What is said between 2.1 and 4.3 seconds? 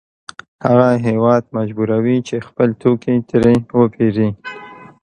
چې خپل توکي ترې وپېري